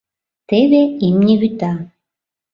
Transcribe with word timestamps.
Теве 0.49 0.81
имне 1.07 1.33
вӱта. 1.41 1.73